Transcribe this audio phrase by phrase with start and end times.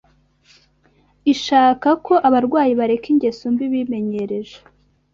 [1.33, 4.57] ishaka ko abarwayi bareka ingeso mbi bimenyereje